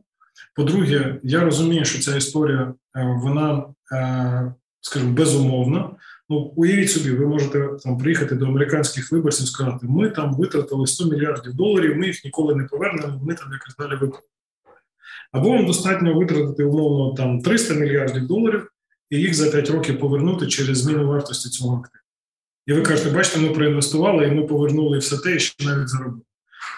[0.55, 5.91] По-друге, я розумію, що ця історія е, вона, е, скажімо, безумовна.
[6.29, 10.87] Ну, уявіть собі, ви можете там приїхати до американських виборців і сказати, ми там витратили
[10.87, 14.31] 100 мільярдів доларів, ми їх ніколи не повернемо, вони там якось далі виплатять.
[15.33, 18.69] Або вам достатньо витратити умовно там 300 мільярдів доларів
[19.13, 22.03] і їх за 5 років повернути через зміну вартості цього активу.
[22.67, 26.23] І ви кажете, бачите, ми проінвестували, і ми повернули все те, що навіть заробили.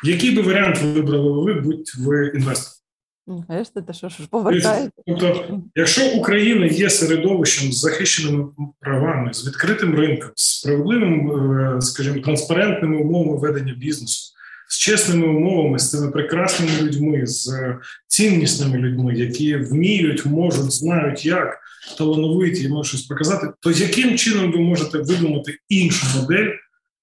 [0.04, 2.72] Який би варіант вибрали ви, будь ви інвестор?
[3.26, 4.90] Бачите, те, що ж повертаєте.
[5.06, 8.46] Тобто, якщо Україна є середовищем з захищеними
[8.80, 14.32] правами, з відкритим ринком, з справедливим, е, скажімо, транспарентними умовами ведення бізнесу,
[14.68, 17.52] з чесними умовами, з цими прекрасними людьми, з
[18.06, 21.63] ціннісними людьми, які вміють, можуть, знають, як
[21.98, 26.50] талановиті можуть щось показати, то яким чином ви можете видумати іншу модель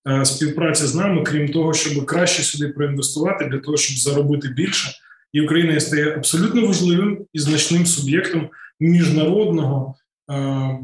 [0.10, 4.92] е, співпраці з нами, крім того, щоб краще сюди проінвестувати для того, щоб заробити більше,
[5.34, 9.96] і Україна стає абсолютно важливим і значним суб'єктом міжнародного
[10.32, 10.80] е,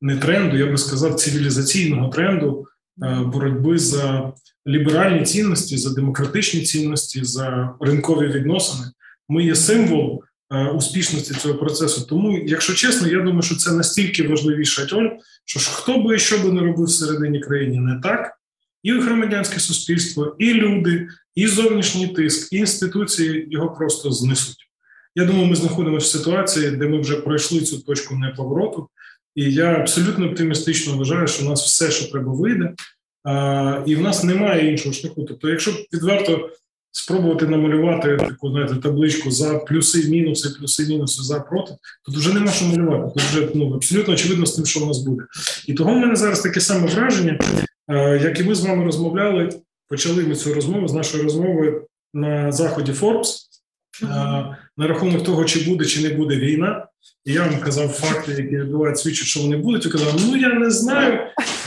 [0.00, 2.66] не тренду, я би сказав, цивілізаційного тренду
[3.02, 4.32] е, боротьби за
[4.66, 8.90] ліберальні цінності, за демократичні цінності, за ринкові відносини.
[9.28, 10.33] Ми є символ Е,
[10.76, 12.06] успішності цього процесу.
[12.08, 15.10] Тому, якщо чесно, я думаю, що це настільки важливіша роль,
[15.44, 18.32] що хто би що би не робив всередині країни не так,
[18.82, 24.68] і громадянське суспільство, і люди, і зовнішній тиск, і інституції його просто знесуть.
[25.14, 28.88] Я думаю, ми знаходимося в ситуації, де ми вже пройшли цю точку неповороту,
[29.34, 32.74] і я абсолютно оптимістично вважаю, що у нас все, що треба, вийде,
[33.24, 35.24] а, і в нас немає іншого шляху.
[35.28, 36.50] Тобто, якщо відверто
[36.96, 41.72] спробувати намалювати таку знаєте, табличку за плюси, мінуси, плюси, мінуси за проти,
[42.04, 43.12] тут вже нема що малювати.
[43.14, 45.22] Тут вже ну абсолютно очевидно з тим, що в нас буде.
[45.66, 47.38] І того в мене зараз таке саме враження,
[47.88, 49.48] е, як і ми з вами розмовляли.
[49.88, 51.82] Почали ми цю розмову з нашої розмови
[52.14, 53.36] на заході Forbes
[54.02, 54.06] е,
[54.76, 56.86] на рахунок того, чи буде чи не буде війна.
[57.24, 59.86] І я вам казав факти, які відбувають свідчать, що вони будуть.
[59.86, 61.18] і казав, ну я не знаю.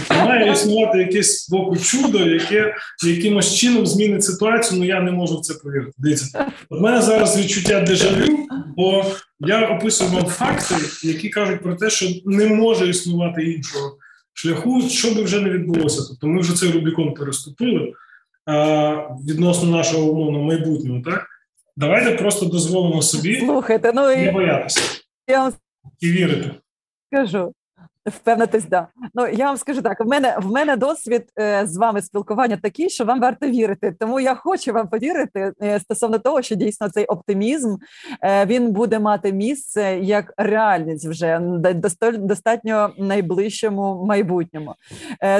[0.10, 2.76] Має існувати якесь боку чудо, яке
[3.08, 4.80] якимось чином змінить ситуацію.
[4.80, 5.92] Ну я не можу в це повірити.
[5.98, 8.38] Дивіться, у мене зараз відчуття дежавю,
[8.78, 9.06] бо
[9.40, 13.98] я описую вам факти, які кажуть про те, що не може існувати іншого
[14.34, 16.02] шляху, що би вже не відбулося.
[16.10, 17.94] Тобто ми вже цей Рубікон переступили
[18.46, 18.94] а,
[19.28, 21.02] відносно нашого умовного майбутнього.
[21.06, 21.26] Так
[21.78, 24.82] давайте просто дозволимо собі Слухайте, ну не боятися
[25.28, 25.54] я вам.
[27.12, 27.54] Скажу
[28.08, 28.88] Впевнитись, да.
[29.14, 32.90] Ну я вам скажу так: в мене в мене досвід е, з вами спілкування такий,
[32.90, 33.96] що вам варто вірити.
[34.00, 37.76] Тому я хочу вам повірити е, стосовно того, що дійсно цей оптимізм
[38.24, 41.40] е, він буде мати місце як реальність вже
[42.18, 44.76] достатньо найближчому майбутньому.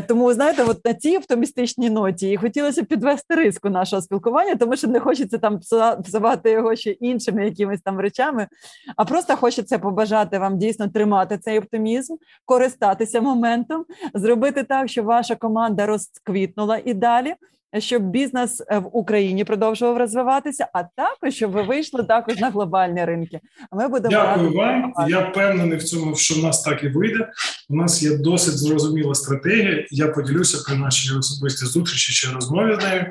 [0.08, 4.88] Тому знаєте, от на цій оптимістичній ноті і хотілося підвести риску нашого спілкування, тому що
[4.88, 5.60] не хочеться там
[6.04, 8.48] псувати його ще іншими якимись там речами,
[8.96, 12.16] а просто хочеться побажати вам дійсно тримати цей оптимізм
[12.58, 17.34] скористатися моментом, зробити так, щоб ваша команда розквітнула і далі.
[17.78, 23.06] Щоб бізнес е, в Україні продовжував розвиватися, а також щоб ви вийшли також на глобальні
[23.06, 23.40] ринки.
[23.72, 24.94] Ми будемо дякую вам.
[25.08, 27.30] Я впевнений в цьому, що в нас так і вийде.
[27.70, 29.86] У нас є досить зрозуміла стратегія.
[29.92, 33.06] Я поділюся при нашій особистій зустрічі чи розмові з нею.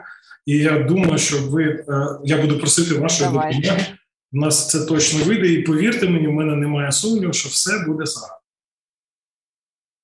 [0.47, 1.85] І я думаю, що ви е,
[2.25, 3.87] я буду просити вашої допомоги.
[4.33, 8.07] У нас це точно вийде, і повірте мені, у мене немає сумніву, що все буде
[8.07, 8.46] зараз.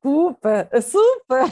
[0.02, 1.50] Супер, супер.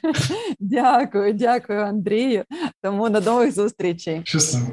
[0.60, 2.44] Дякую, дякую, Андрію.
[2.82, 4.20] Тому на нових зустрічей.
[4.24, 4.66] Щасливо.